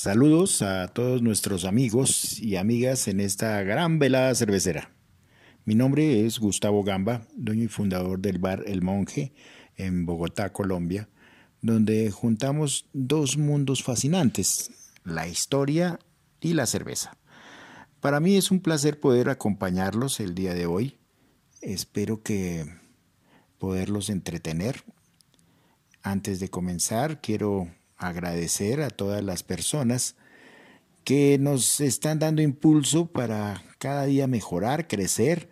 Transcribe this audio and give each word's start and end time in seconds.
Saludos 0.00 0.62
a 0.62 0.86
todos 0.86 1.22
nuestros 1.22 1.64
amigos 1.64 2.38
y 2.38 2.54
amigas 2.54 3.08
en 3.08 3.18
esta 3.18 3.60
gran 3.64 3.98
velada 3.98 4.32
cervecera. 4.36 4.92
Mi 5.64 5.74
nombre 5.74 6.24
es 6.24 6.38
Gustavo 6.38 6.84
Gamba, 6.84 7.26
dueño 7.34 7.64
y 7.64 7.66
fundador 7.66 8.20
del 8.20 8.38
bar 8.38 8.62
El 8.68 8.80
Monje 8.80 9.32
en 9.74 10.06
Bogotá, 10.06 10.52
Colombia, 10.52 11.08
donde 11.62 12.12
juntamos 12.12 12.88
dos 12.92 13.38
mundos 13.38 13.82
fascinantes, 13.82 14.70
la 15.02 15.26
historia 15.26 15.98
y 16.40 16.54
la 16.54 16.66
cerveza. 16.66 17.18
Para 17.98 18.20
mí 18.20 18.36
es 18.36 18.52
un 18.52 18.60
placer 18.60 19.00
poder 19.00 19.28
acompañarlos 19.28 20.20
el 20.20 20.36
día 20.36 20.54
de 20.54 20.66
hoy. 20.66 20.96
Espero 21.60 22.22
que 22.22 22.72
poderlos 23.58 24.10
entretener. 24.10 24.84
Antes 26.04 26.38
de 26.38 26.50
comenzar, 26.50 27.20
quiero 27.20 27.66
agradecer 27.98 28.80
a 28.80 28.90
todas 28.90 29.22
las 29.22 29.42
personas 29.42 30.16
que 31.04 31.38
nos 31.38 31.80
están 31.80 32.18
dando 32.18 32.42
impulso 32.42 33.06
para 33.06 33.62
cada 33.78 34.04
día 34.04 34.26
mejorar, 34.26 34.88
crecer, 34.88 35.48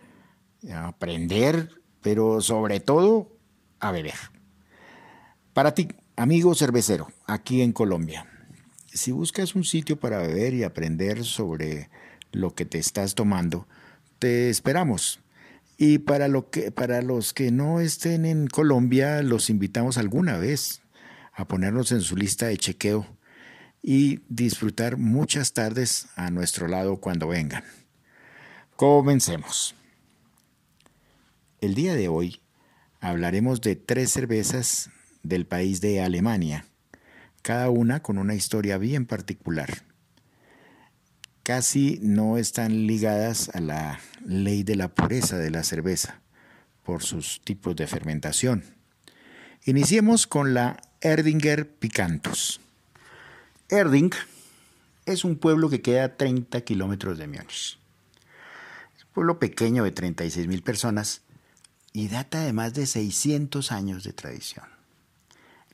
aprender, 0.73 1.70
pero 2.02 2.40
sobre 2.40 2.80
todo 2.80 3.37
a 3.80 3.90
beber. 3.90 4.14
Para 5.52 5.74
ti, 5.74 5.88
amigo 6.16 6.54
cervecero, 6.54 7.09
aquí 7.27 7.62
en 7.62 7.73
Colombia, 7.73 8.27
si 8.92 9.12
buscas 9.12 9.54
un 9.54 9.65
sitio 9.65 9.98
para 9.98 10.18
beber 10.18 10.54
y 10.54 10.62
aprender 10.62 11.24
sobre 11.24 11.90
lo 12.32 12.54
que 12.54 12.65
te 12.65 12.78
estás 12.78 13.15
tomando, 13.15 13.66
te 14.18 14.51
esperamos. 14.51 15.20
Y 15.78 15.98
para, 15.98 16.28
lo 16.28 16.51
que, 16.51 16.70
para 16.70 17.02
los 17.02 17.34
que 17.34 17.51
no 17.51 17.80
estén 17.80 18.24
en 18.24 18.46
Colombia, 18.46 19.23
los 19.23 19.51
invitamos 19.51 19.98
alguna 19.98 20.38
vez 20.38 20.82
a 21.36 21.46
ponernos 21.46 21.92
en 21.92 22.00
su 22.00 22.16
lista 22.16 22.46
de 22.46 22.56
chequeo 22.56 23.06
y 23.82 24.20
disfrutar 24.28 24.96
muchas 24.96 25.52
tardes 25.52 26.09
a 26.16 26.30
nuestro 26.30 26.66
lado 26.66 26.96
cuando 26.96 27.28
vengan. 27.28 27.62
Comencemos. 28.74 29.74
El 31.60 31.74
día 31.74 31.95
de 31.95 32.09
hoy 32.09 32.40
hablaremos 33.01 33.60
de 33.60 33.76
tres 33.76 34.10
cervezas 34.10 34.90
del 35.23 35.46
país 35.46 35.80
de 35.80 36.01
Alemania, 36.01 36.65
cada 37.43 37.68
una 37.71 38.02
con 38.02 38.18
una 38.18 38.34
historia 38.34 38.78
bien 38.78 39.06
particular. 39.06 39.84
Casi 41.43 42.00
no 42.02 42.38
están 42.38 42.87
ligadas 42.87 43.50
a 43.54 43.60
la 43.60 44.00
ley 44.24 44.62
de 44.62 44.74
la 44.74 44.88
pureza 44.88 45.37
de 45.38 45.50
la 45.50 45.62
cerveza 45.62 46.23
por 46.82 47.02
sus 47.02 47.43
tipos 47.43 47.76
de 47.76 47.87
fermentación. 47.87 48.65
Iniciemos 49.65 50.26
con 50.26 50.54
la 50.54 50.80
Erdinger 51.07 51.71
Picantus. 51.71 52.59
Erding 53.68 54.10
es 55.04 55.24
un 55.24 55.37
pueblo 55.37 55.71
que 55.71 55.80
queda 55.80 56.02
a 56.02 56.16
30 56.16 56.62
kilómetros 56.62 57.16
de 57.16 57.29
Múnich. 57.29 57.79
Es 58.96 59.04
un 59.04 59.10
pueblo 59.15 59.38
pequeño 59.38 59.84
de 59.84 59.93
36 59.93 60.49
mil 60.49 60.65
personas 60.65 61.23
y 61.93 62.09
data 62.09 62.40
de 62.40 62.52
más 62.52 62.74
de 62.74 62.87
600 62.87 63.71
años 63.71 64.03
de 64.03 64.15
tradición. 64.15 64.65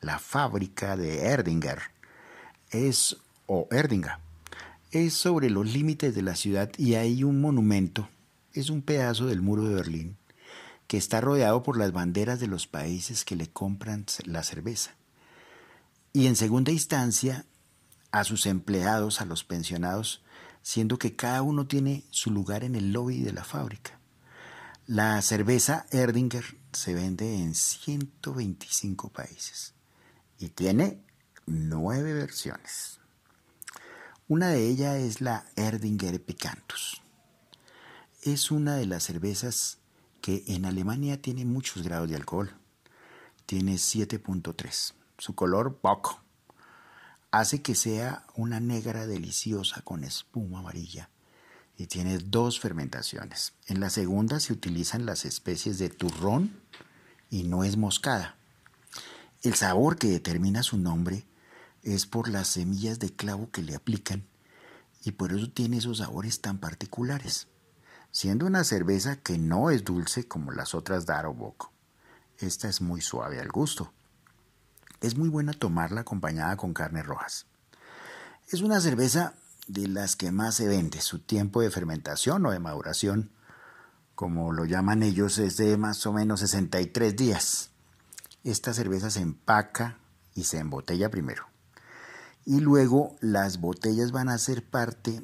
La 0.02 0.18
fábrica 0.18 0.98
de 0.98 1.20
Erdinger 1.24 1.80
es, 2.70 3.16
o 3.46 3.68
Erdinga, 3.70 4.20
es 4.90 5.14
sobre 5.14 5.48
los 5.48 5.66
límites 5.66 6.14
de 6.14 6.20
la 6.20 6.36
ciudad 6.36 6.70
y 6.76 6.96
hay 6.96 7.24
un 7.24 7.40
monumento, 7.40 8.10
es 8.52 8.68
un 8.68 8.82
pedazo 8.82 9.24
del 9.28 9.40
muro 9.40 9.64
de 9.64 9.76
Berlín, 9.76 10.18
que 10.88 10.98
está 10.98 11.22
rodeado 11.22 11.62
por 11.62 11.78
las 11.78 11.92
banderas 11.92 12.38
de 12.38 12.48
los 12.48 12.66
países 12.66 13.24
que 13.24 13.34
le 13.34 13.48
compran 13.48 14.04
la 14.26 14.42
cerveza 14.42 14.94
y 16.12 16.26
en 16.26 16.36
segunda 16.36 16.72
instancia 16.72 17.46
a 18.10 18.24
sus 18.24 18.46
empleados, 18.46 19.20
a 19.20 19.24
los 19.24 19.44
pensionados, 19.44 20.22
siendo 20.62 20.98
que 20.98 21.16
cada 21.16 21.42
uno 21.42 21.66
tiene 21.66 22.04
su 22.10 22.30
lugar 22.30 22.64
en 22.64 22.74
el 22.74 22.92
lobby 22.92 23.22
de 23.22 23.32
la 23.32 23.44
fábrica. 23.44 23.98
La 24.86 25.20
cerveza 25.22 25.86
Erdinger 25.90 26.44
se 26.72 26.92
vende 26.92 27.36
en 27.36 27.54
125 27.54 29.08
países 29.08 29.74
y 30.38 30.48
tiene 30.48 31.00
nueve 31.46 32.12
versiones. 32.12 32.98
Una 34.28 34.48
de 34.48 34.68
ellas 34.68 34.96
es 34.96 35.20
la 35.20 35.46
Erdinger 35.56 36.22
Picantus. 36.22 37.02
Es 38.22 38.50
una 38.50 38.76
de 38.76 38.86
las 38.86 39.04
cervezas 39.04 39.78
que 40.20 40.44
en 40.46 40.66
Alemania 40.66 41.20
tiene 41.20 41.44
muchos 41.44 41.82
grados 41.82 42.08
de 42.08 42.16
alcohol. 42.16 42.54
Tiene 43.46 43.74
7.3 43.74 44.94
su 45.22 45.36
color 45.36 45.76
poco, 45.76 46.20
hace 47.30 47.62
que 47.62 47.76
sea 47.76 48.26
una 48.34 48.58
negra 48.58 49.06
deliciosa 49.06 49.80
con 49.82 50.02
espuma 50.02 50.58
amarilla 50.58 51.10
y 51.76 51.86
tiene 51.86 52.18
dos 52.18 52.58
fermentaciones. 52.58 53.52
En 53.68 53.78
la 53.78 53.88
segunda 53.88 54.40
se 54.40 54.52
utilizan 54.52 55.06
las 55.06 55.24
especies 55.24 55.78
de 55.78 55.90
turrón 55.90 56.60
y 57.30 57.44
nuez 57.44 57.76
moscada. 57.76 58.34
El 59.42 59.54
sabor 59.54 59.96
que 59.96 60.08
determina 60.08 60.64
su 60.64 60.76
nombre 60.76 61.24
es 61.84 62.04
por 62.04 62.28
las 62.28 62.48
semillas 62.48 62.98
de 62.98 63.14
clavo 63.14 63.48
que 63.52 63.62
le 63.62 63.76
aplican 63.76 64.26
y 65.04 65.12
por 65.12 65.32
eso 65.32 65.48
tiene 65.48 65.76
esos 65.76 65.98
sabores 65.98 66.40
tan 66.40 66.58
particulares, 66.58 67.46
siendo 68.10 68.44
una 68.44 68.64
cerveza 68.64 69.14
que 69.14 69.38
no 69.38 69.70
es 69.70 69.84
dulce 69.84 70.26
como 70.26 70.50
las 70.50 70.74
otras 70.74 71.06
Daro 71.06 71.32
Boco. 71.32 71.70
Esta 72.38 72.68
es 72.68 72.80
muy 72.80 73.00
suave 73.00 73.38
al 73.38 73.52
gusto 73.52 73.92
es 75.02 75.16
muy 75.16 75.28
buena 75.28 75.52
tomarla 75.52 76.02
acompañada 76.02 76.56
con 76.56 76.72
carnes 76.72 77.04
rojas. 77.04 77.46
Es 78.48 78.62
una 78.62 78.80
cerveza 78.80 79.34
de 79.66 79.88
las 79.88 80.16
que 80.16 80.30
más 80.30 80.54
se 80.54 80.68
vende. 80.68 81.00
Su 81.00 81.18
tiempo 81.18 81.60
de 81.60 81.70
fermentación 81.70 82.46
o 82.46 82.50
de 82.52 82.60
maduración, 82.60 83.30
como 84.14 84.52
lo 84.52 84.64
llaman 84.64 85.02
ellos, 85.02 85.38
es 85.38 85.56
de 85.56 85.76
más 85.76 86.06
o 86.06 86.12
menos 86.12 86.40
63 86.40 87.16
días. 87.16 87.70
Esta 88.44 88.72
cerveza 88.72 89.10
se 89.10 89.20
empaca 89.20 89.98
y 90.34 90.44
se 90.44 90.58
embotella 90.58 91.10
primero. 91.10 91.46
Y 92.44 92.60
luego 92.60 93.16
las 93.20 93.60
botellas 93.60 94.12
van 94.12 94.28
a 94.28 94.38
ser 94.38 94.64
parte 94.64 95.22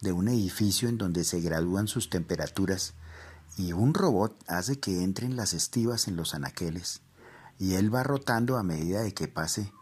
de 0.00 0.12
un 0.12 0.28
edificio 0.28 0.88
en 0.88 0.98
donde 0.98 1.24
se 1.24 1.40
gradúan 1.40 1.86
sus 1.86 2.10
temperaturas 2.10 2.94
y 3.56 3.72
un 3.72 3.94
robot 3.94 4.36
hace 4.48 4.80
que 4.80 5.02
entren 5.02 5.36
las 5.36 5.54
estivas 5.54 6.08
en 6.08 6.16
los 6.16 6.34
anaqueles 6.34 7.02
y 7.62 7.76
él 7.76 7.94
va 7.94 8.02
rotando 8.02 8.56
a 8.56 8.64
medida 8.64 9.02
de 9.02 9.14
que 9.14 9.28
pase 9.28 9.72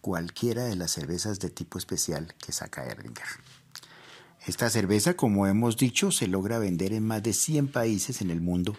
cualquiera 0.00 0.66
de 0.66 0.76
las 0.76 0.92
cervezas 0.92 1.40
de 1.40 1.50
tipo 1.50 1.76
especial 1.76 2.36
que 2.38 2.52
saca 2.52 2.86
Erdinger. 2.86 3.26
Esta 4.46 4.70
cerveza, 4.70 5.14
como 5.14 5.48
hemos 5.48 5.76
dicho, 5.76 6.12
se 6.12 6.28
logra 6.28 6.60
vender 6.60 6.92
en 6.92 7.04
más 7.04 7.20
de 7.24 7.32
100 7.32 7.72
países 7.72 8.20
en 8.20 8.30
el 8.30 8.40
mundo, 8.40 8.76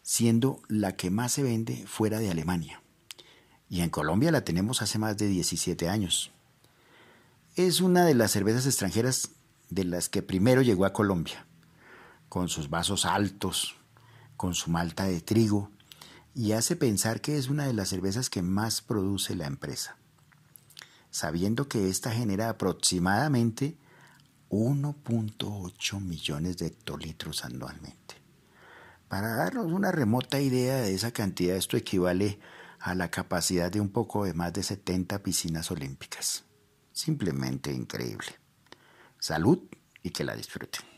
siendo 0.00 0.62
la 0.68 0.96
que 0.96 1.10
más 1.10 1.32
se 1.32 1.42
vende 1.42 1.86
fuera 1.86 2.18
de 2.18 2.30
Alemania. 2.30 2.80
Y 3.68 3.82
en 3.82 3.90
Colombia 3.90 4.32
la 4.32 4.42
tenemos 4.42 4.80
hace 4.80 4.98
más 4.98 5.18
de 5.18 5.26
17 5.26 5.90
años. 5.90 6.32
Es 7.56 7.82
una 7.82 8.06
de 8.06 8.14
las 8.14 8.30
cervezas 8.30 8.64
extranjeras 8.64 9.32
de 9.68 9.84
las 9.84 10.08
que 10.08 10.22
primero 10.22 10.62
llegó 10.62 10.86
a 10.86 10.94
Colombia, 10.94 11.44
con 12.30 12.48
sus 12.48 12.70
vasos 12.70 13.04
altos, 13.04 13.76
con 14.38 14.54
su 14.54 14.70
malta 14.70 15.04
de 15.04 15.20
trigo, 15.20 15.70
y 16.36 16.52
hace 16.52 16.76
pensar 16.76 17.22
que 17.22 17.38
es 17.38 17.48
una 17.48 17.66
de 17.66 17.72
las 17.72 17.88
cervezas 17.88 18.28
que 18.28 18.42
más 18.42 18.82
produce 18.82 19.34
la 19.34 19.46
empresa, 19.46 19.96
sabiendo 21.10 21.66
que 21.66 21.88
esta 21.88 22.12
genera 22.12 22.50
aproximadamente 22.50 23.78
1.8 24.50 25.98
millones 25.98 26.58
de 26.58 26.66
hectolitros 26.66 27.42
anualmente. 27.46 28.16
Para 29.08 29.34
darnos 29.34 29.72
una 29.72 29.90
remota 29.90 30.38
idea 30.38 30.76
de 30.82 30.94
esa 30.94 31.10
cantidad, 31.10 31.56
esto 31.56 31.78
equivale 31.78 32.38
a 32.80 32.94
la 32.94 33.10
capacidad 33.10 33.72
de 33.72 33.80
un 33.80 33.88
poco 33.88 34.26
de 34.26 34.34
más 34.34 34.52
de 34.52 34.62
70 34.62 35.22
piscinas 35.22 35.70
olímpicas. 35.70 36.44
Simplemente 36.92 37.72
increíble. 37.72 38.38
Salud 39.18 39.60
y 40.02 40.10
que 40.10 40.24
la 40.24 40.36
disfruten. 40.36 40.95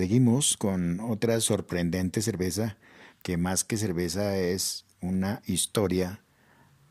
Seguimos 0.00 0.56
con 0.56 0.98
otra 0.98 1.40
sorprendente 1.40 2.22
cerveza 2.22 2.78
que 3.22 3.36
más 3.36 3.64
que 3.64 3.76
cerveza 3.76 4.36
es 4.36 4.86
una 5.00 5.42
historia 5.44 6.24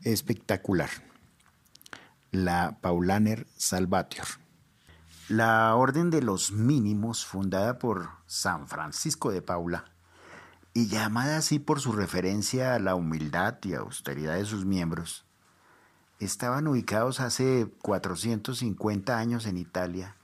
espectacular. 0.02 0.90
La 2.30 2.78
Paulaner 2.80 3.46
Salvatior. 3.56 4.39
La 5.30 5.76
Orden 5.76 6.10
de 6.10 6.22
los 6.22 6.50
Mínimos, 6.50 7.24
fundada 7.24 7.78
por 7.78 8.08
San 8.26 8.66
Francisco 8.66 9.30
de 9.30 9.42
Paula 9.42 9.84
y 10.74 10.88
llamada 10.88 11.36
así 11.36 11.60
por 11.60 11.78
su 11.78 11.92
referencia 11.92 12.74
a 12.74 12.80
la 12.80 12.96
humildad 12.96 13.58
y 13.62 13.74
austeridad 13.74 14.34
de 14.34 14.44
sus 14.44 14.64
miembros, 14.64 15.24
estaban 16.18 16.66
ubicados 16.66 17.20
hace 17.20 17.70
450 17.80 19.16
años 19.16 19.46
en 19.46 19.56
Italia 19.56 20.16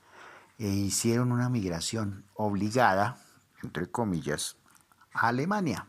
e 0.58 0.66
hicieron 0.66 1.30
una 1.30 1.48
migración 1.50 2.24
obligada, 2.34 3.16
entre 3.62 3.88
comillas, 3.88 4.56
a 5.12 5.28
Alemania. 5.28 5.86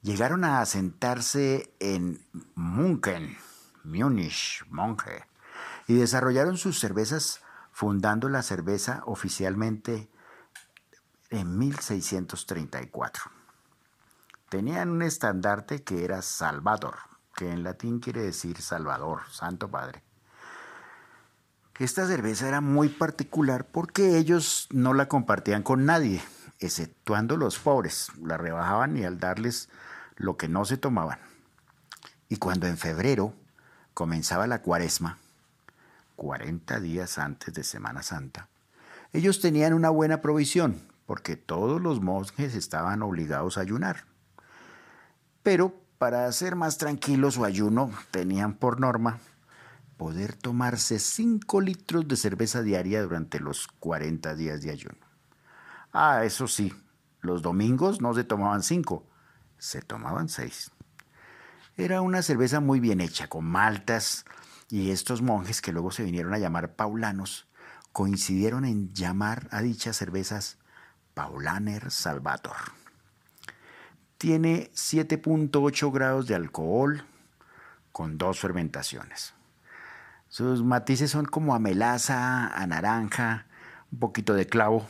Llegaron 0.00 0.42
a 0.44 0.62
asentarse 0.62 1.70
en 1.80 2.18
Munchen, 2.54 3.36
Múnich, 3.84 4.64
Monge, 4.70 5.26
y 5.86 5.96
desarrollaron 5.96 6.56
sus 6.56 6.80
cervezas 6.80 7.42
fundando 7.78 8.28
la 8.28 8.42
cerveza 8.42 9.04
oficialmente 9.06 10.10
en 11.30 11.56
1634. 11.58 13.22
Tenían 14.48 14.90
un 14.90 15.02
estandarte 15.02 15.84
que 15.84 16.04
era 16.04 16.20
Salvador, 16.22 16.96
que 17.36 17.52
en 17.52 17.62
latín 17.62 18.00
quiere 18.00 18.22
decir 18.22 18.60
Salvador, 18.60 19.20
Santo 19.30 19.70
Padre. 19.70 20.02
Esta 21.78 22.04
cerveza 22.08 22.48
era 22.48 22.60
muy 22.60 22.88
particular 22.88 23.64
porque 23.64 24.18
ellos 24.18 24.66
no 24.72 24.92
la 24.92 25.06
compartían 25.06 25.62
con 25.62 25.86
nadie, 25.86 26.20
exceptuando 26.58 27.36
los 27.36 27.60
pobres. 27.60 28.10
La 28.20 28.36
rebajaban 28.36 28.96
y 28.96 29.04
al 29.04 29.20
darles 29.20 29.68
lo 30.16 30.36
que 30.36 30.48
no 30.48 30.64
se 30.64 30.78
tomaban. 30.78 31.20
Y 32.28 32.38
cuando 32.38 32.66
en 32.66 32.76
febrero 32.76 33.34
comenzaba 33.94 34.48
la 34.48 34.62
cuaresma, 34.62 35.18
40 36.18 36.80
días 36.80 37.16
antes 37.16 37.54
de 37.54 37.62
Semana 37.62 38.02
Santa, 38.02 38.48
ellos 39.12 39.40
tenían 39.40 39.72
una 39.72 39.88
buena 39.88 40.20
provisión, 40.20 40.82
porque 41.06 41.36
todos 41.36 41.80
los 41.80 42.02
monjes 42.02 42.56
estaban 42.56 43.02
obligados 43.02 43.56
a 43.56 43.60
ayunar. 43.60 44.04
Pero 45.44 45.80
para 45.96 46.26
hacer 46.26 46.56
más 46.56 46.76
tranquilo 46.76 47.30
su 47.30 47.44
ayuno, 47.44 47.92
tenían 48.10 48.54
por 48.54 48.80
norma 48.80 49.20
poder 49.96 50.34
tomarse 50.34 50.98
5 50.98 51.60
litros 51.60 52.08
de 52.08 52.16
cerveza 52.16 52.62
diaria 52.62 53.00
durante 53.00 53.38
los 53.38 53.68
40 53.78 54.34
días 54.34 54.60
de 54.60 54.72
ayuno. 54.72 54.98
Ah, 55.92 56.24
eso 56.24 56.48
sí, 56.48 56.74
los 57.20 57.42
domingos 57.42 58.00
no 58.00 58.12
se 58.12 58.24
tomaban 58.24 58.64
5, 58.64 59.06
se 59.56 59.82
tomaban 59.82 60.28
6. 60.28 60.72
Era 61.76 62.00
una 62.00 62.22
cerveza 62.22 62.58
muy 62.58 62.80
bien 62.80 63.00
hecha, 63.00 63.28
con 63.28 63.44
maltas, 63.44 64.24
y 64.70 64.90
estos 64.90 65.22
monjes, 65.22 65.62
que 65.62 65.72
luego 65.72 65.90
se 65.90 66.04
vinieron 66.04 66.34
a 66.34 66.38
llamar 66.38 66.74
paulanos, 66.74 67.46
coincidieron 67.92 68.64
en 68.64 68.92
llamar 68.92 69.48
a 69.50 69.62
dichas 69.62 69.96
cervezas 69.96 70.58
Paulaner 71.14 71.90
Salvator. 71.90 72.56
Tiene 74.18 74.70
7.8 74.74 75.92
grados 75.92 76.26
de 76.26 76.34
alcohol 76.34 77.04
con 77.92 78.18
dos 78.18 78.40
fermentaciones. 78.40 79.34
Sus 80.28 80.62
matices 80.62 81.10
son 81.10 81.24
como 81.24 81.54
a 81.54 81.58
melaza, 81.58 82.48
a 82.48 82.66
naranja, 82.66 83.46
un 83.90 83.98
poquito 83.98 84.34
de 84.34 84.46
clavo. 84.46 84.86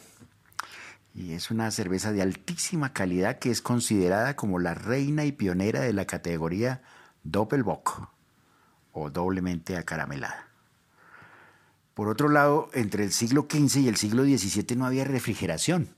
Y 1.14 1.32
es 1.32 1.50
una 1.50 1.70
cerveza 1.70 2.12
de 2.12 2.22
altísima 2.22 2.92
calidad 2.92 3.38
que 3.38 3.50
es 3.50 3.62
considerada 3.62 4.34
como 4.34 4.58
la 4.58 4.74
reina 4.74 5.24
y 5.24 5.32
pionera 5.32 5.80
de 5.80 5.92
la 5.92 6.04
categoría 6.04 6.82
Doppelbock 7.22 8.17
o 8.98 9.10
doblemente 9.10 9.76
acaramelada. 9.76 10.48
Por 11.94 12.08
otro 12.08 12.28
lado, 12.28 12.70
entre 12.74 13.04
el 13.04 13.12
siglo 13.12 13.48
XV 13.50 13.80
y 13.80 13.88
el 13.88 13.96
siglo 13.96 14.22
XVII 14.22 14.76
no 14.76 14.86
había 14.86 15.04
refrigeración. 15.04 15.96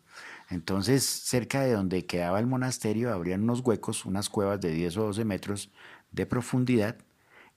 Entonces, 0.49 1.05
cerca 1.05 1.61
de 1.61 1.73
donde 1.73 2.07
quedaba 2.07 2.41
el 2.41 2.47
monasterio, 2.47 3.13
habrían 3.13 3.43
unos 3.43 3.61
huecos, 3.61 4.05
unas 4.05 4.29
cuevas 4.29 4.61
de 4.61 4.73
10 4.73 4.97
o 4.97 5.03
12 5.05 5.25
metros 5.25 5.71
de 6.11 6.27
profundidad, 6.27 6.97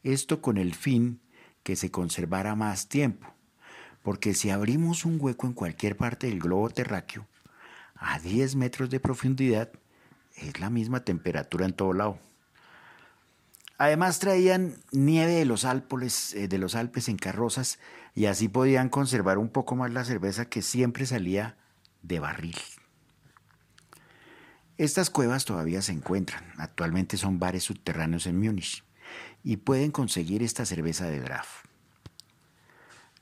esto 0.03 0.41
con 0.41 0.57
el 0.57 0.75
fin 0.75 1.21
que 1.63 1.75
se 1.75 1.89
conservara 1.89 2.55
más 2.55 2.89
tiempo, 2.89 3.33
porque 4.03 4.33
si 4.33 4.49
abrimos 4.49 5.05
un 5.05 5.17
hueco 5.19 5.47
en 5.47 5.53
cualquier 5.53 5.95
parte 5.95 6.27
del 6.27 6.39
globo 6.39 6.69
terráqueo, 6.69 7.25
a 7.95 8.19
10 8.19 8.57
metros 8.57 8.89
de 8.89 8.99
profundidad, 8.99 9.71
es 10.35 10.59
la 10.59 10.69
misma 10.69 11.05
temperatura 11.05 11.65
en 11.65 11.73
todo 11.73 11.93
lado. 11.93 12.19
Además 13.83 14.19
traían 14.19 14.77
nieve 14.93 15.33
de 15.33 15.43
los, 15.43 15.65
Alpes, 15.65 16.33
eh, 16.35 16.47
de 16.47 16.57
los 16.57 16.73
Alpes 16.73 17.09
en 17.09 17.17
carrozas 17.17 17.79
y 18.15 18.27
así 18.27 18.47
podían 18.47 18.87
conservar 18.87 19.37
un 19.37 19.49
poco 19.49 19.75
más 19.75 19.91
la 19.91 20.05
cerveza 20.05 20.45
que 20.45 20.61
siempre 20.61 21.05
salía 21.05 21.57
de 22.01 22.21
barril. 22.21 22.55
Estas 24.77 25.09
cuevas 25.09 25.43
todavía 25.43 25.81
se 25.81 25.91
encuentran, 25.91 26.45
actualmente 26.55 27.17
son 27.17 27.39
bares 27.39 27.65
subterráneos 27.65 28.25
en 28.25 28.39
Múnich 28.39 28.85
y 29.43 29.57
pueden 29.57 29.91
conseguir 29.91 30.43
esta 30.43 30.65
cerveza 30.65 31.07
de 31.07 31.19
draft. 31.19 31.65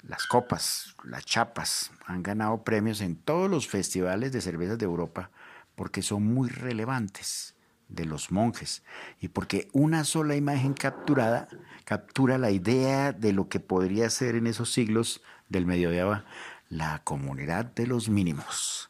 Las 0.04 0.28
copas, 0.28 0.96
las 1.04 1.26
chapas, 1.26 1.90
han 2.06 2.22
ganado 2.22 2.64
premios 2.64 3.02
en 3.02 3.16
todos 3.16 3.50
los 3.50 3.68
festivales 3.68 4.32
de 4.32 4.42
cervezas 4.42 4.78
de 4.78 4.86
Europa 4.86 5.32
porque 5.74 6.04
son 6.04 6.22
muy 6.22 6.50
relevantes 6.50 7.56
de 7.92 8.06
los 8.06 8.32
monjes 8.32 8.84
y 9.20 9.28
porque 9.28 9.70
una 9.74 10.04
sola 10.04 10.36
imagen 10.36 10.74
capturada 10.74 11.48
captura 11.86 12.38
la 12.38 12.52
idea 12.52 13.12
de 13.12 13.34
lo 13.34 13.50
que 13.50 13.60
podría 13.60 14.10
ser 14.10 14.36
en 14.36 14.48
esos 14.48 14.72
siglos 14.72 15.22
del 15.50 15.66
medioevo 15.66 16.22
la 16.70 17.04
comunidad 17.04 17.66
de 17.66 17.86
los 17.86 18.10
mínimos. 18.10 18.90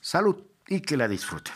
Salud 0.00 0.42
y 0.66 0.80
que 0.80 0.96
la 0.96 1.08
disfruten. 1.08 1.54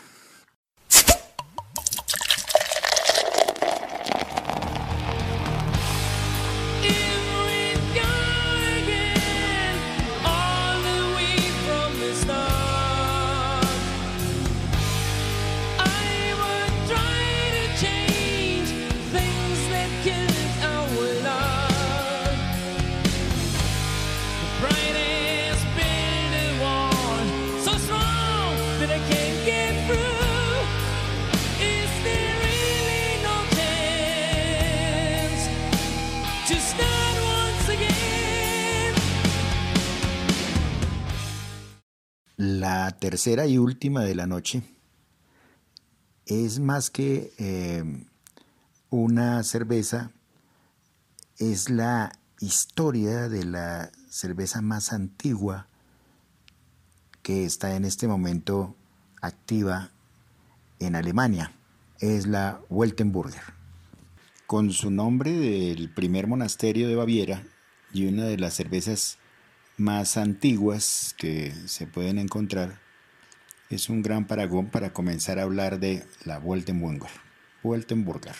Tercera 42.99 43.47
y 43.47 43.57
última 43.57 44.03
de 44.03 44.15
la 44.15 44.27
noche 44.27 44.63
es 46.29 46.59
más 46.59 46.89
que 46.89 47.33
eh, 47.37 47.83
una 48.89 49.43
cerveza, 49.43 50.11
es 51.37 51.69
la 51.69 52.11
historia 52.39 53.27
de 53.29 53.45
la 53.45 53.91
cerveza 54.09 54.61
más 54.61 54.93
antigua 54.93 55.67
que 57.23 57.45
está 57.45 57.75
en 57.75 57.85
este 57.85 58.07
momento 58.07 58.75
activa 59.21 59.91
en 60.79 60.95
Alemania. 60.95 61.51
Es 61.99 62.27
la 62.27 62.61
Weltenburger. 62.69 63.41
Con 64.45 64.71
su 64.71 64.89
nombre 64.89 65.31
del 65.31 65.93
primer 65.93 66.27
monasterio 66.27 66.87
de 66.87 66.95
Baviera 66.95 67.43
y 67.93 68.07
una 68.07 68.25
de 68.25 68.37
las 68.37 68.53
cervezas 68.53 69.17
más 69.77 70.17
antiguas 70.17 71.15
que 71.17 71.53
se 71.65 71.87
pueden 71.87 72.19
encontrar, 72.19 72.79
es 73.69 73.89
un 73.89 74.01
gran 74.01 74.25
paragón 74.25 74.67
para 74.67 74.93
comenzar 74.93 75.37
a 75.37 75.43
hablar 75.43 75.79
de 75.79 76.03
la 76.25 76.39
Woltenburger. 76.39 77.11
Woltenburger. 77.61 78.35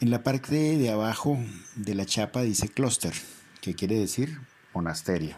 En 0.00 0.10
la 0.10 0.22
parte 0.22 0.78
de 0.78 0.90
abajo 0.90 1.38
de 1.76 1.94
la 1.94 2.04
chapa 2.04 2.42
dice 2.42 2.68
Kloster, 2.68 3.14
que 3.60 3.74
quiere 3.74 3.98
decir 3.98 4.40
monasterio. 4.74 5.36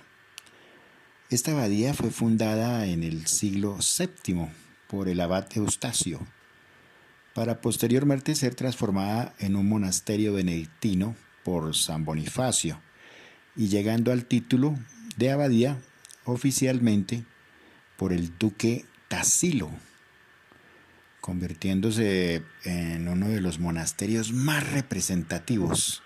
Esta 1.28 1.52
abadía 1.52 1.94
fue 1.94 2.10
fundada 2.10 2.86
en 2.86 3.02
el 3.02 3.26
siglo 3.26 3.78
VII 3.78 4.48
por 4.88 5.08
el 5.08 5.20
abad 5.20 5.46
Eustacio, 5.54 6.26
para 7.34 7.60
posteriormente 7.60 8.34
ser 8.34 8.54
transformada 8.54 9.34
en 9.38 9.54
un 9.54 9.68
monasterio 9.68 10.32
benedictino 10.32 11.14
por 11.44 11.76
San 11.76 12.04
Bonifacio 12.04 12.80
y 13.54 13.68
llegando 13.68 14.12
al 14.12 14.24
título 14.24 14.76
de 15.16 15.30
abadía 15.30 15.78
oficialmente 16.24 17.24
por 18.00 18.14
el 18.14 18.38
duque 18.38 18.86
Tassilo, 19.08 19.70
convirtiéndose 21.20 22.42
en 22.64 23.06
uno 23.08 23.28
de 23.28 23.42
los 23.42 23.58
monasterios 23.58 24.32
más 24.32 24.72
representativos. 24.72 26.02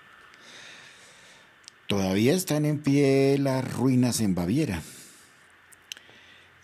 Todavía 1.87 2.35
están 2.35 2.65
en 2.65 2.81
pie 2.81 3.39
las 3.39 3.73
ruinas 3.73 4.21
en 4.21 4.35
Baviera. 4.35 4.83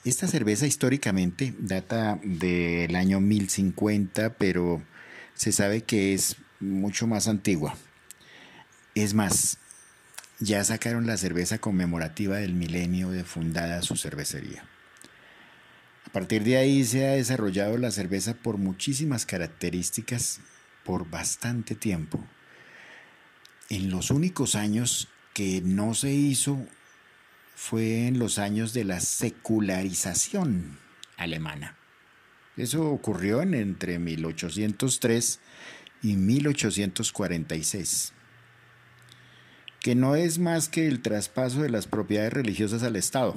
Esta 0.04 0.26
cerveza 0.26 0.66
históricamente 0.66 1.54
data 1.60 2.18
del 2.24 2.96
año 2.96 3.20
1050, 3.20 4.34
pero 4.34 4.82
se 5.34 5.52
sabe 5.52 5.82
que 5.82 6.12
es 6.12 6.38
mucho 6.58 7.06
más 7.06 7.28
antigua. 7.28 7.76
Es 8.96 9.14
más, 9.14 9.58
ya 10.40 10.64
sacaron 10.64 11.06
la 11.06 11.16
cerveza 11.16 11.58
conmemorativa 11.58 12.38
del 12.38 12.54
milenio 12.54 13.10
de 13.10 13.22
fundada 13.22 13.80
su 13.82 13.94
cervecería. 13.94 14.69
A 16.10 16.12
partir 16.12 16.42
de 16.42 16.56
ahí 16.56 16.82
se 16.82 17.06
ha 17.06 17.12
desarrollado 17.12 17.78
la 17.78 17.92
cerveza 17.92 18.34
por 18.34 18.58
muchísimas 18.58 19.26
características 19.26 20.40
por 20.84 21.08
bastante 21.08 21.76
tiempo. 21.76 22.26
En 23.68 23.90
los 23.90 24.10
únicos 24.10 24.56
años 24.56 25.06
que 25.34 25.62
no 25.64 25.94
se 25.94 26.12
hizo 26.12 26.66
fue 27.54 28.08
en 28.08 28.18
los 28.18 28.40
años 28.40 28.72
de 28.72 28.82
la 28.82 28.98
secularización 28.98 30.80
alemana. 31.16 31.76
Eso 32.56 32.90
ocurrió 32.90 33.40
en 33.40 33.54
entre 33.54 34.00
1803 34.00 35.38
y 36.02 36.16
1846, 36.16 38.14
que 39.78 39.94
no 39.94 40.16
es 40.16 40.40
más 40.40 40.68
que 40.68 40.88
el 40.88 41.02
traspaso 41.02 41.62
de 41.62 41.70
las 41.70 41.86
propiedades 41.86 42.32
religiosas 42.32 42.82
al 42.82 42.96
Estado. 42.96 43.36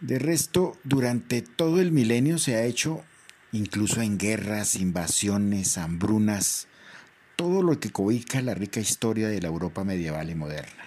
De 0.00 0.18
resto, 0.18 0.78
durante 0.82 1.42
todo 1.42 1.80
el 1.80 1.92
milenio 1.92 2.38
se 2.38 2.56
ha 2.56 2.64
hecho, 2.64 3.04
incluso 3.52 4.00
en 4.00 4.16
guerras, 4.16 4.76
invasiones, 4.76 5.76
hambrunas, 5.76 6.68
todo 7.36 7.62
lo 7.62 7.78
que 7.80 7.90
cobija 7.90 8.40
la 8.40 8.54
rica 8.54 8.80
historia 8.80 9.28
de 9.28 9.40
la 9.42 9.48
Europa 9.48 9.84
medieval 9.84 10.30
y 10.30 10.34
moderna. 10.34 10.84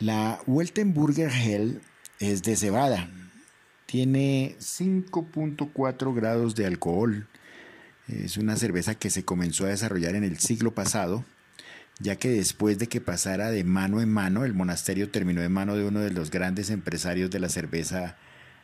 La 0.00 0.40
Weltenburger 0.46 1.30
Hell 1.30 1.80
es 2.18 2.42
de 2.42 2.56
cebada, 2.56 3.08
tiene 3.86 4.56
5.4 4.58 6.14
grados 6.14 6.56
de 6.56 6.66
alcohol. 6.66 7.28
Es 8.08 8.36
una 8.36 8.56
cerveza 8.56 8.96
que 8.96 9.08
se 9.08 9.24
comenzó 9.24 9.66
a 9.66 9.68
desarrollar 9.68 10.16
en 10.16 10.24
el 10.24 10.40
siglo 10.40 10.74
pasado, 10.74 11.24
ya 11.98 12.16
que 12.16 12.28
después 12.30 12.78
de 12.78 12.88
que 12.88 13.00
pasara 13.00 13.50
de 13.50 13.64
mano 13.64 14.00
en 14.00 14.08
mano, 14.08 14.44
el 14.44 14.54
monasterio 14.54 15.10
terminó 15.10 15.42
en 15.42 15.52
mano 15.52 15.76
de 15.76 15.84
uno 15.84 16.00
de 16.00 16.10
los 16.10 16.30
grandes 16.30 16.70
empresarios 16.70 17.30
de 17.30 17.40
la 17.40 17.48
cerveza 17.48 18.16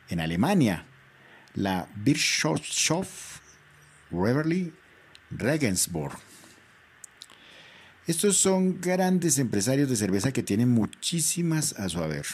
en 0.08 0.20
Alemania, 0.20 0.86
la 1.54 1.88
Bischofshof 1.96 3.40
Reverly 4.10 4.72
Regensburg. 5.30 6.18
Estos 8.06 8.36
son 8.38 8.80
grandes 8.80 9.38
empresarios 9.38 9.88
de 9.88 9.94
cerveza 9.94 10.32
que 10.32 10.42
tienen 10.42 10.70
muchísimas 10.70 11.74
a 11.78 11.88
su 11.88 12.02
haber. 12.02 12.26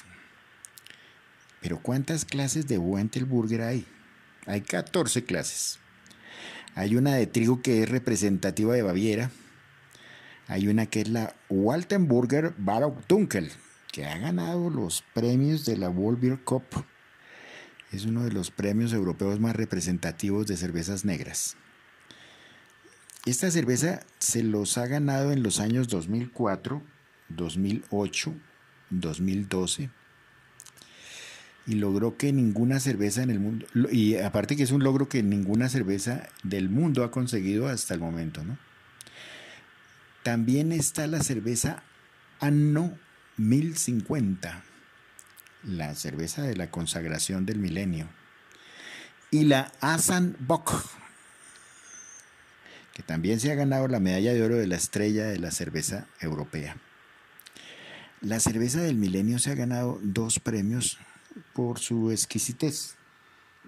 Pero 1.61 1.83
¿cuántas 1.83 2.25
clases 2.25 2.67
de 2.67 2.79
Wentelburger 2.79 3.61
hay? 3.61 3.87
Hay 4.47 4.63
14 4.63 5.25
clases. 5.25 5.79
Hay 6.75 6.97
una 6.97 7.15
de 7.15 7.27
trigo 7.27 7.61
que 7.61 7.83
es 7.83 7.89
representativa 7.89 8.75
de 8.75 8.83
Baviera. 8.83 9.31
Hay 10.49 10.69
una 10.69 10.87
que 10.87 11.01
es 11.01 11.09
la 11.09 11.35
Waltenburger 11.49 12.55
Barock 12.57 13.07
Dunkel, 13.09 13.51
que 13.93 14.07
ha 14.07 14.17
ganado 14.19 14.71
los 14.71 15.03
premios 15.15 15.65
de 15.65 15.77
la 15.77 15.89
World 15.89 16.21
Beer 16.21 16.39
Cup. 16.45 16.65
Es 17.93 18.05
uno 18.05 18.25
de 18.25 18.33
los 18.33 18.51
premios 18.51 18.93
europeos 18.93 19.41
más 19.41 19.57
representativos 19.57 20.47
de 20.47 20.57
cervezas 20.57 21.05
negras. 21.05 21.57
Esta 23.25 23.51
cerveza 23.51 24.01
se 24.19 24.45
los 24.45 24.79
ha 24.79 24.87
ganado 24.87 25.33
en 25.33 25.43
los 25.43 25.59
años 25.59 25.89
2004, 25.89 26.83
2008, 27.29 28.35
2012 28.91 29.91
y 31.67 31.75
logró 31.75 32.17
que 32.17 32.33
ninguna 32.33 32.79
cerveza 32.79 33.23
en 33.23 33.31
el 33.31 33.41
mundo, 33.41 33.67
y 33.91 34.17
aparte 34.17 34.57
que 34.57 34.63
es 34.63 34.71
un 34.71 34.85
logro 34.85 35.09
que 35.09 35.23
ninguna 35.23 35.69
cerveza 35.69 36.29
del 36.45 36.69
mundo 36.69 37.03
ha 37.03 37.11
conseguido 37.11 37.67
hasta 37.67 37.95
el 37.95 38.01
momento, 38.01 38.45
¿no? 38.45 38.57
También 40.27 40.73
está 40.73 41.07
la 41.07 41.23
cerveza 41.23 41.85
Anno 42.41 42.99
1050, 43.37 44.65
la 45.63 45.95
cerveza 45.95 46.43
de 46.43 46.57
la 46.57 46.69
consagración 46.69 47.47
del 47.47 47.61
milenio, 47.61 48.09
y 49.31 49.45
la 49.45 49.71
Asan 49.81 50.37
Bock, 50.41 50.73
que 52.93 53.05
también 53.05 53.39
se 53.39 53.53
ha 53.53 53.55
ganado 53.55 53.87
la 53.87 54.01
medalla 54.01 54.35
de 54.35 54.43
oro 54.43 54.57
de 54.57 54.67
la 54.67 54.75
estrella 54.75 55.29
de 55.29 55.39
la 55.39 55.53
cerveza 55.53 56.09
europea. 56.19 56.77
La 58.21 58.41
cerveza 58.41 58.81
del 58.81 58.97
milenio 58.97 59.39
se 59.39 59.53
ha 59.53 59.55
ganado 59.55 60.01
dos 60.03 60.41
premios 60.41 60.99
por 61.53 61.79
su 61.79 62.11
exquisitez, 62.11 62.97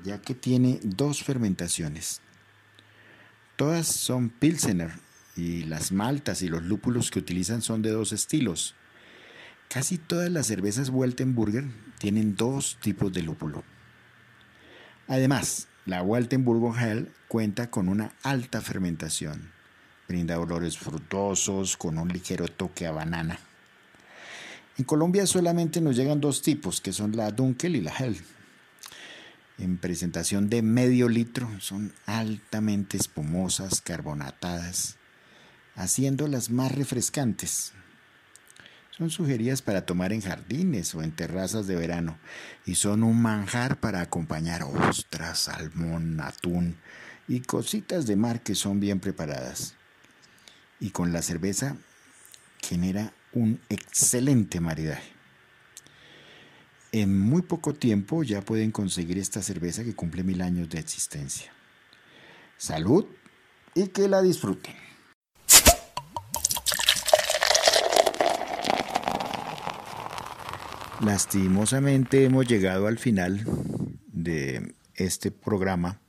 ya 0.02 0.20
que 0.20 0.34
tiene 0.34 0.80
dos 0.82 1.22
fermentaciones. 1.22 2.20
Todas 3.54 3.86
son 3.86 4.28
Pilsener 4.28 5.06
y 5.38 5.62
las 5.62 5.92
maltas 5.92 6.42
y 6.42 6.49
los 6.49 6.64
lúpulos 6.64 7.12
que 7.12 7.21
utilizan 7.21 7.62
son 7.62 7.80
de 7.80 7.90
dos 7.90 8.12
estilos. 8.12 8.75
Casi 9.68 9.97
todas 9.97 10.30
las 10.30 10.49
cervezas 10.49 10.90
Weltenburger 10.90 11.64
tienen 11.99 12.35
dos 12.35 12.76
tipos 12.83 13.12
de 13.12 13.23
lúpulo. 13.23 13.62
Además, 15.07 15.68
la 15.87 16.02
Weltenburger 16.02 16.83
Hell 16.83 17.12
cuenta 17.28 17.71
con 17.71 17.88
una 17.88 18.12
alta 18.25 18.61
fermentación. 18.61 19.52
Brinda 20.09 20.40
olores 20.40 20.76
frutosos 20.76 21.76
con 21.76 21.99
un 21.99 22.09
ligero 22.09 22.49
toque 22.49 22.87
a 22.87 22.90
banana. 22.90 23.38
En 24.76 24.85
Colombia 24.85 25.25
solamente 25.26 25.80
nos 25.80 25.95
llegan 25.95 26.21
dos 26.21 26.42
tipos, 26.42 26.80
que 26.80 26.92
son 26.92 27.16
la 27.16 27.30
Dunkel 27.30 27.76
y 27.76 27.80
la 27.80 27.92
Hell. 27.97 28.21
En 29.59 29.76
presentación 29.76 30.49
de 30.49 30.62
medio 30.62 31.09
litro, 31.09 31.49
son 31.61 31.92
altamente 32.07 32.97
espumosas, 32.97 33.80
carbonatadas, 33.80 34.97
haciéndolas 35.78 36.50
más 36.50 36.73
refrescantes. 36.73 37.73
Son 38.90 39.11
sugeridas 39.11 39.62
para 39.62 39.87
tomar 39.87 40.12
en 40.12 40.20
jardines 40.20 40.92
o 40.97 41.02
en 41.02 41.12
terrazas 41.12 41.68
de 41.68 41.76
verano 41.76 42.18
y 42.66 42.75
son 42.75 43.04
un 43.04 43.23
manjar 43.23 43.78
para 43.78 44.00
acompañar 44.00 44.64
ostras, 44.64 45.38
salmón, 45.38 46.20
atún 46.20 46.76
y 47.28 47.40
cositas 47.40 48.06
de 48.06 48.16
mar 48.16 48.42
que 48.42 48.56
son 48.56 48.80
bien 48.80 48.99
preparadas. 48.99 49.76
Y 50.80 50.90
con 50.90 51.12
la 51.12 51.23
cerveza 51.23 51.76
genera 52.61 53.12
un 53.32 53.61
excelente 53.68 54.58
maridaje. 54.58 55.12
En 56.90 57.20
muy 57.20 57.42
poco 57.42 57.73
tiempo 57.75 58.25
ya 58.25 58.40
pueden 58.40 58.73
conseguir 58.73 59.18
esta 59.18 59.42
cerveza 59.42 59.85
que 59.85 59.94
cumple 59.94 60.25
mil 60.25 60.42
años 60.42 60.68
de 60.70 60.80
existencia. 60.80 61.52
Salud 62.56 63.06
y 63.76 63.88
que 63.88 64.08
la 64.08 64.23
disfruten. 64.23 64.88
Lastimosamente 71.00 72.24
hemos 72.24 72.48
llegado 72.48 72.88
al 72.88 72.98
final 72.98 73.44
de 74.12 74.74
este 74.96 75.30
programa 75.30 76.00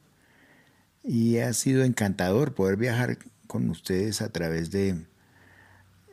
y 1.03 1.37
ha 1.37 1.53
sido 1.53 1.83
encantador 1.83 2.55
poder 2.55 2.75
viajar 2.75 3.19
con 3.45 3.69
ustedes 3.69 4.23
a 4.23 4.29
través 4.29 4.71
de 4.71 5.05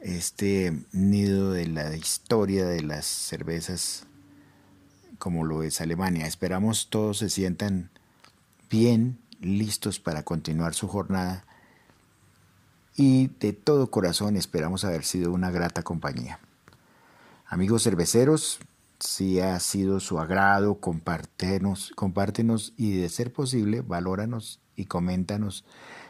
este 0.02 0.78
nido 0.92 1.52
de 1.52 1.66
la 1.68 1.96
historia 1.96 2.66
de 2.66 2.82
las 2.82 3.06
cervezas 3.06 4.06
como 5.18 5.44
lo 5.44 5.62
es 5.62 5.80
Alemania. 5.80 6.26
Esperamos 6.26 6.88
todos 6.90 7.18
se 7.18 7.30
sientan 7.30 7.88
bien 8.68 9.18
listos 9.40 10.00
para 10.00 10.22
continuar 10.22 10.74
su 10.74 10.86
jornada 10.86 11.46
y 12.94 13.28
de 13.40 13.54
todo 13.54 13.90
corazón 13.90 14.36
esperamos 14.36 14.84
haber 14.84 15.04
sido 15.04 15.32
una 15.32 15.50
grata 15.50 15.82
compañía. 15.82 16.40
Amigos 17.48 17.84
cerveceros, 17.84 18.58
si 18.98 19.38
ha 19.38 19.60
sido 19.60 20.00
su 20.00 20.18
agrado, 20.18 20.80
compártenos, 20.80 21.92
compártenos 21.94 22.74
y 22.76 22.96
de 22.96 23.08
ser 23.08 23.32
posible, 23.32 23.82
valóranos 23.82 24.60
y 24.74 24.86
coméntanos 24.86 25.64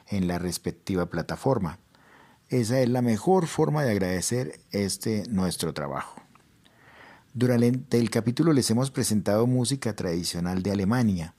en 0.09 0.29
la 0.29 0.39
respectiva 0.39 1.07
plataforma. 1.07 1.79
Esa 2.49 2.81
es 2.81 2.89
la 2.89 3.03
mejor 3.03 3.49
forma 3.49 3.85
de 3.85 3.91
agradecer 3.91 4.61
este 4.71 5.25
nuestro 5.29 5.75
trabajo. 5.75 6.23
Durante 7.35 7.99
el 7.99 8.09
capítulo 8.09 8.55
les 8.55 8.71
hemos 8.71 8.91
presentado 8.91 9.47
música 9.47 9.95
tradicional 9.95 10.63
de 10.63 10.71
Alemania. 10.71 11.35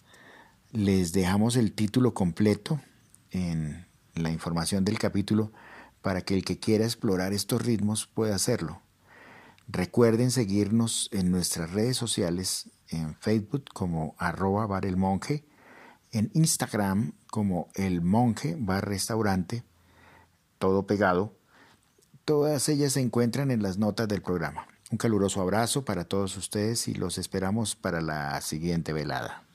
Les 0.71 1.11
dejamos 1.11 1.55
el 1.55 1.73
título 1.73 2.13
completo 2.13 2.79
en 3.31 3.87
la 4.13 4.29
información 4.29 4.85
del 4.85 4.99
capítulo 4.99 5.51
para 6.03 6.21
que 6.21 6.35
el 6.35 6.45
que 6.45 6.59
quiera 6.59 6.85
explorar 6.85 7.33
estos 7.33 7.63
ritmos 7.63 8.05
pueda 8.05 8.35
hacerlo. 8.35 8.83
Recuerden 9.69 10.31
seguirnos 10.31 11.09
en 11.11 11.29
nuestras 11.29 11.71
redes 11.71 11.97
sociales, 11.97 12.69
en 12.87 13.15
Facebook 13.15 13.65
como 13.73 14.15
arroba 14.17 14.65
bar 14.65 14.85
el 14.85 14.95
monje, 14.95 15.45
en 16.11 16.31
Instagram 16.33 17.13
como 17.29 17.67
el 17.75 18.01
monje 18.01 18.55
bar 18.57 18.87
restaurante, 18.87 19.63
todo 20.57 20.87
pegado. 20.87 21.37
Todas 22.23 22.69
ellas 22.69 22.93
se 22.93 23.01
encuentran 23.01 23.51
en 23.51 23.61
las 23.61 23.77
notas 23.77 24.07
del 24.07 24.21
programa. 24.21 24.67
Un 24.89 24.97
caluroso 24.97 25.41
abrazo 25.41 25.83
para 25.83 26.05
todos 26.05 26.37
ustedes 26.37 26.87
y 26.87 26.93
los 26.93 27.17
esperamos 27.17 27.75
para 27.75 27.99
la 27.99 28.39
siguiente 28.39 28.93
velada. 28.93 29.46